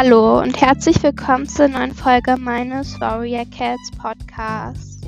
Hallo 0.00 0.38
und 0.38 0.60
herzlich 0.60 1.02
willkommen 1.02 1.48
zur 1.48 1.66
neuen 1.66 1.92
Folge 1.92 2.36
meines 2.36 3.00
Warrior 3.00 3.44
Cats 3.46 3.90
Podcasts. 4.00 5.00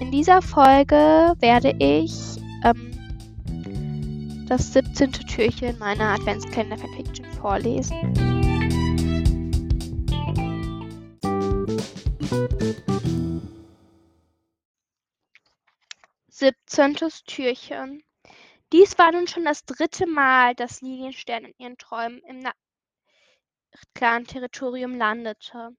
In 0.00 0.12
dieser 0.12 0.40
Folge 0.40 1.34
werde 1.40 1.74
ich 1.80 2.12
ähm, 2.62 4.46
das 4.48 4.72
17. 4.72 5.10
Türchen 5.10 5.76
meiner 5.80 6.14
Adventskalender 6.14 6.78
Fanfiction 6.78 7.26
vorlesen. 7.32 8.14
Siebzehntes 16.28 17.24
Türchen. 17.24 18.04
Dies 18.72 18.96
war 18.96 19.10
nun 19.10 19.26
schon 19.26 19.44
das 19.44 19.64
dritte 19.64 20.06
Mal, 20.06 20.54
dass 20.54 20.82
Lilienstern 20.82 21.46
in 21.46 21.54
ihren 21.58 21.78
Träumen 21.78 22.20
im 22.28 22.38
klaren 22.42 22.54
Territorium 23.94 24.96
landete. 24.96 25.76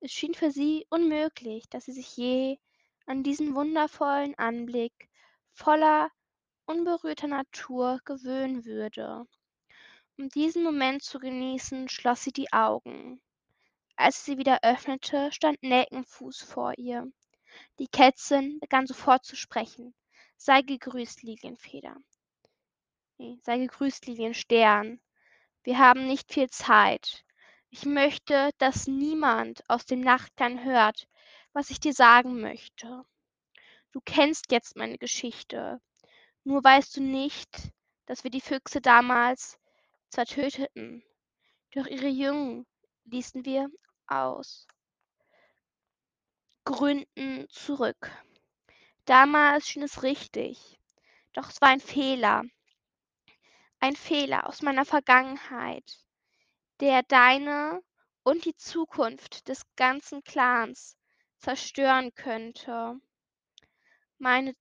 Es 0.00 0.12
schien 0.12 0.34
für 0.34 0.50
sie 0.50 0.86
unmöglich, 0.90 1.68
dass 1.70 1.86
sie 1.86 1.92
sich 1.92 2.16
je 2.16 2.58
an 3.06 3.22
diesen 3.22 3.54
wundervollen 3.54 4.34
Anblick 4.36 5.08
voller 5.52 6.10
unberührter 6.66 7.26
Natur 7.26 8.00
gewöhnen 8.04 8.64
würde. 8.64 9.26
Um 10.16 10.28
diesen 10.28 10.62
Moment 10.62 11.02
zu 11.02 11.18
genießen, 11.18 11.88
schloss 11.88 12.22
sie 12.22 12.32
die 12.32 12.52
Augen. 12.52 13.20
Als 13.96 14.24
sie 14.24 14.32
sie 14.32 14.38
wieder 14.38 14.60
öffnete, 14.62 15.32
stand 15.32 15.62
Nelkenfuß 15.62 16.42
vor 16.42 16.74
ihr. 16.76 17.10
Die 17.78 17.88
Kätzin 17.88 18.58
begann 18.60 18.86
sofort 18.86 19.24
zu 19.24 19.36
sprechen. 19.36 19.94
Sei 20.36 20.62
gegrüßt, 20.62 21.22
Lilienfeder. 21.22 21.96
Sei 23.40 23.58
gegrüßt, 23.58 24.06
Lilienstern. 24.06 25.00
Wir 25.62 25.78
haben 25.78 26.06
nicht 26.06 26.32
viel 26.32 26.50
Zeit. 26.50 27.23
Ich 27.76 27.86
möchte, 27.86 28.50
dass 28.58 28.86
niemand 28.86 29.68
aus 29.68 29.84
dem 29.84 30.00
Nachtklang 30.00 30.62
hört, 30.62 31.08
was 31.52 31.70
ich 31.70 31.80
dir 31.80 31.92
sagen 31.92 32.40
möchte. 32.40 33.04
Du 33.90 34.00
kennst 34.04 34.52
jetzt 34.52 34.76
meine 34.76 34.96
Geschichte. 34.96 35.80
Nur 36.44 36.62
weißt 36.62 36.96
du 36.96 37.02
nicht, 37.02 37.72
dass 38.06 38.22
wir 38.22 38.30
die 38.30 38.40
Füchse 38.40 38.80
damals 38.80 39.58
zwar 40.08 40.24
töteten, 40.24 41.02
doch 41.72 41.86
ihre 41.88 42.06
Jungen 42.06 42.64
ließen 43.06 43.44
wir 43.44 43.68
aus 44.06 44.68
Gründen 46.62 47.48
zurück. 47.48 48.12
Damals 49.04 49.66
schien 49.66 49.82
es 49.82 50.04
richtig, 50.04 50.78
doch 51.32 51.50
es 51.50 51.60
war 51.60 51.70
ein 51.70 51.80
Fehler. 51.80 52.44
Ein 53.80 53.96
Fehler 53.96 54.46
aus 54.46 54.62
meiner 54.62 54.84
Vergangenheit 54.84 56.03
der 56.80 57.02
deine 57.02 57.82
und 58.22 58.44
die 58.44 58.56
Zukunft 58.56 59.48
des 59.48 59.62
ganzen 59.76 60.22
Clans 60.24 60.96
zerstören 61.38 62.14
könnte. 62.14 62.98
Meine 64.18 64.54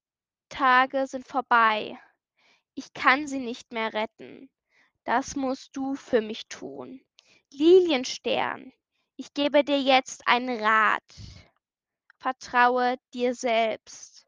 Tage 0.50 1.08
sind 1.08 1.28
vorbei. 1.28 1.98
Ich 2.76 2.94
kann 2.94 3.28
sie 3.28 3.40
nicht 3.40 3.72
mehr 3.72 3.94
retten. 3.94 4.50
Das 5.04 5.36
musst 5.36 5.76
du 5.76 5.96
für 5.96 6.22
mich 6.22 6.48
tun. 6.48 7.04
Lilienstern, 7.52 8.74
ich 9.16 9.34
gebe 9.34 9.64
dir 9.64 9.80
jetzt 9.80 10.28
einen 10.28 10.62
Rat. 10.62 11.04
Vertraue 12.18 12.98
dir 13.14 13.36
selbst. 13.36 14.26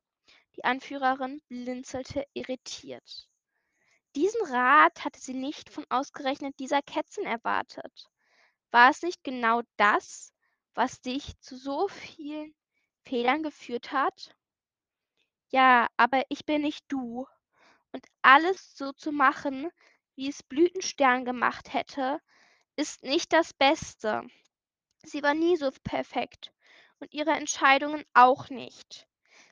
Die 0.56 0.64
Anführerin 0.64 1.42
blinzelte 1.48 2.26
irritiert. 2.34 3.28
Diesen 4.16 4.46
Rat 4.46 5.04
hatte 5.04 5.20
sie 5.20 5.34
nicht 5.34 5.70
von 5.70 5.86
ausgerechnet 5.90 6.58
dieser 6.60 6.82
Kätzin 6.82 7.26
erwartet. 7.26 8.10
War 8.72 8.90
es 8.90 9.02
nicht 9.02 9.26
genau 9.26 9.62
das, 9.76 10.34
was 10.74 11.02
dich 11.02 11.38
zu 11.42 11.58
so 11.58 11.90
vielen 11.90 12.56
Fehlern 13.04 13.44
geführt 13.44 13.92
hat? 13.92 14.34
Ja, 15.50 15.88
aber 15.98 16.24
ich 16.30 16.46
bin 16.46 16.62
nicht 16.62 16.86
du. 16.88 17.28
Und 17.92 18.06
alles 18.22 18.78
so 18.78 18.94
zu 18.94 19.12
machen, 19.12 19.70
wie 20.16 20.30
es 20.30 20.44
Blütenstern 20.44 21.26
gemacht 21.26 21.74
hätte, 21.74 22.22
ist 22.78 23.04
nicht 23.04 23.34
das 23.34 23.54
Beste. 23.54 24.26
Sie 25.04 25.24
war 25.24 25.34
nie 25.34 25.58
so 25.58 25.72
perfekt 25.84 26.54
und 27.00 27.14
ihre 27.14 27.32
Entscheidungen 27.32 28.06
auch 28.14 28.50
nicht. 28.50 29.08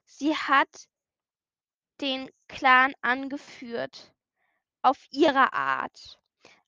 Sie 0.05 0.35
hat 0.35 0.87
den 1.99 2.29
Clan 2.47 2.93
angeführt 3.01 4.13
auf 4.83 5.07
ihre 5.09 5.53
Art. 5.53 6.19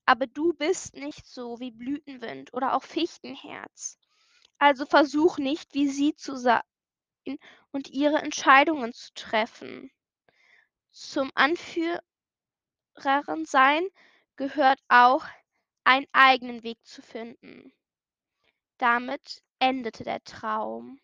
Aber 0.04 0.26
du 0.26 0.52
bist 0.52 0.94
nicht 0.94 1.26
so 1.26 1.60
wie 1.60 1.70
Blütenwind 1.70 2.52
oder 2.54 2.74
auch 2.74 2.82
Fichtenherz. 2.82 3.98
Also 4.58 4.86
versuch 4.86 5.38
nicht, 5.38 5.74
wie 5.74 5.88
sie 5.88 6.14
zu 6.14 6.36
sein 6.36 6.62
und 7.72 7.90
ihre 7.90 8.18
Entscheidungen 8.18 8.92
zu 8.92 9.12
treffen. 9.14 9.90
Zum 10.90 11.30
Anführerin 11.34 12.00
sein 13.44 13.86
gehört 14.36 14.80
auch, 14.88 15.26
einen 15.84 16.06
eigenen 16.12 16.62
Weg 16.62 16.78
zu 16.84 17.02
finden. 17.02 17.72
Damit 18.78 19.42
endete 19.58 20.04
der 20.04 20.22
Traum. 20.24 21.00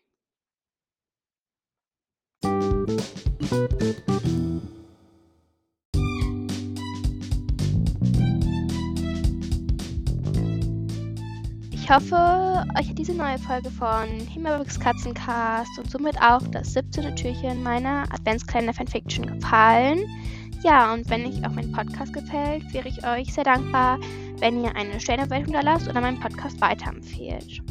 Ich 2.43 4.72
hoffe, 11.93 12.65
euch 12.79 12.89
hat 12.89 12.97
diese 12.97 13.13
neue 13.13 13.37
Folge 13.37 13.69
von 13.69 14.07
Himmelwachs 14.27 14.79
Katzencast 14.79 15.69
und 15.77 15.91
somit 15.91 16.19
auch 16.19 16.41
das 16.51 16.73
17. 16.73 17.15
Türchen 17.15 17.61
meiner 17.61 18.03
Adventskalender 18.11 18.73
Fanfiction 18.73 19.27
gefallen. 19.27 19.99
Ja, 20.63 20.91
und 20.91 21.07
wenn 21.11 21.25
euch 21.25 21.45
auch 21.45 21.51
mein 21.51 21.71
Podcast 21.71 22.11
gefällt, 22.11 22.63
wäre 22.73 22.87
ich 22.87 23.05
euch 23.05 23.31
sehr 23.31 23.43
dankbar, 23.43 23.99
wenn 24.39 24.63
ihr 24.63 24.75
eine 24.75 24.99
Stellenbewertung 24.99 25.53
da 25.53 25.61
lasst 25.61 25.87
oder 25.87 26.01
meinen 26.01 26.19
Podcast 26.19 26.59
weiterempfehlt. 26.61 27.61